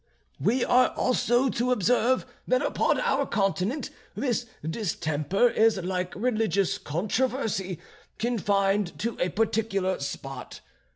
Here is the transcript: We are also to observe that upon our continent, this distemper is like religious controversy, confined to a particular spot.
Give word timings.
We 0.39 0.65
are 0.65 0.89
also 0.97 1.47
to 1.49 1.71
observe 1.71 2.25
that 2.47 2.63
upon 2.63 2.99
our 2.99 3.27
continent, 3.27 3.91
this 4.15 4.47
distemper 4.67 5.47
is 5.49 5.77
like 5.77 6.15
religious 6.15 6.79
controversy, 6.79 7.77
confined 8.17 8.97
to 8.97 9.15
a 9.19 9.29
particular 9.29 9.99
spot. 9.99 10.61